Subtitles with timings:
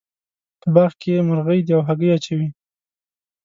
[0.61, 2.47] په باغ کې مرغۍ دي او هګۍ اچوې